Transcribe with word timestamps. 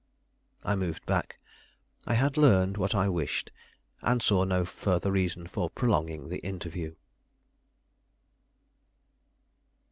I 0.63 0.75
moved 0.75 1.05
back. 1.05 1.37
I 2.07 2.15
had 2.15 2.35
learned 2.35 2.75
what 2.75 2.95
I 2.95 3.07
wished, 3.07 3.51
and 4.01 4.19
saw 4.19 4.45
no 4.45 4.65
further 4.65 5.11
reason 5.11 5.45
for 5.45 5.69
prolonging 5.69 6.29
the 6.29 6.39
interview. 6.39 6.95